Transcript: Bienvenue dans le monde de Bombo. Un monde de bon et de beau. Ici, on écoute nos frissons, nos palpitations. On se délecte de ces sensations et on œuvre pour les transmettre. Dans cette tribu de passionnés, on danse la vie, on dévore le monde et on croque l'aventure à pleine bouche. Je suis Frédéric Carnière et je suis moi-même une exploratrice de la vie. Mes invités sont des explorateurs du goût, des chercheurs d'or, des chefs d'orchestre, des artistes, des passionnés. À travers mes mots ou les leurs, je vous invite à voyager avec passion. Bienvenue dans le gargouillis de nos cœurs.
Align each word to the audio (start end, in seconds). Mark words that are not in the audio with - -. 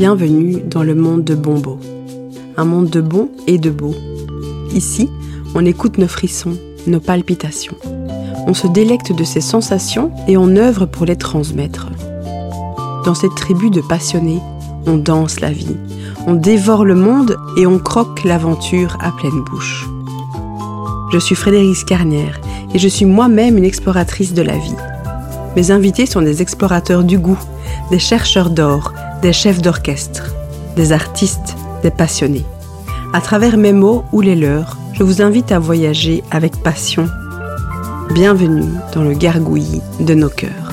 Bienvenue 0.00 0.62
dans 0.62 0.82
le 0.82 0.94
monde 0.94 1.24
de 1.24 1.34
Bombo. 1.34 1.78
Un 2.56 2.64
monde 2.64 2.88
de 2.88 3.02
bon 3.02 3.28
et 3.46 3.58
de 3.58 3.68
beau. 3.68 3.94
Ici, 4.72 5.10
on 5.54 5.66
écoute 5.66 5.98
nos 5.98 6.08
frissons, 6.08 6.56
nos 6.86 7.00
palpitations. 7.00 7.76
On 8.46 8.54
se 8.54 8.66
délecte 8.66 9.12
de 9.12 9.24
ces 9.24 9.42
sensations 9.42 10.10
et 10.26 10.38
on 10.38 10.56
œuvre 10.56 10.86
pour 10.86 11.04
les 11.04 11.16
transmettre. 11.16 11.88
Dans 13.04 13.14
cette 13.14 13.34
tribu 13.34 13.68
de 13.68 13.82
passionnés, 13.82 14.40
on 14.86 14.96
danse 14.96 15.40
la 15.40 15.52
vie, 15.52 15.76
on 16.26 16.32
dévore 16.32 16.86
le 16.86 16.94
monde 16.94 17.36
et 17.58 17.66
on 17.66 17.78
croque 17.78 18.24
l'aventure 18.24 18.96
à 19.02 19.12
pleine 19.12 19.44
bouche. 19.50 19.86
Je 21.12 21.18
suis 21.18 21.34
Frédéric 21.34 21.84
Carnière 21.84 22.40
et 22.72 22.78
je 22.78 22.88
suis 22.88 23.04
moi-même 23.04 23.58
une 23.58 23.66
exploratrice 23.66 24.32
de 24.32 24.40
la 24.40 24.56
vie. 24.56 24.76
Mes 25.56 25.70
invités 25.70 26.06
sont 26.06 26.22
des 26.22 26.40
explorateurs 26.40 27.04
du 27.04 27.18
goût, 27.18 27.38
des 27.90 27.98
chercheurs 27.98 28.48
d'or, 28.48 28.94
des 29.22 29.32
chefs 29.32 29.60
d'orchestre, 29.60 30.34
des 30.76 30.92
artistes, 30.92 31.56
des 31.82 31.90
passionnés. 31.90 32.44
À 33.12 33.20
travers 33.20 33.56
mes 33.56 33.72
mots 33.72 34.04
ou 34.12 34.20
les 34.20 34.36
leurs, 34.36 34.78
je 34.94 35.02
vous 35.02 35.20
invite 35.20 35.52
à 35.52 35.58
voyager 35.58 36.22
avec 36.30 36.56
passion. 36.62 37.06
Bienvenue 38.12 38.70
dans 38.94 39.02
le 39.02 39.12
gargouillis 39.12 39.82
de 40.00 40.14
nos 40.14 40.30
cœurs. 40.30 40.69